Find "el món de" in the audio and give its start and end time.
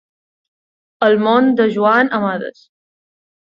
1.07-1.67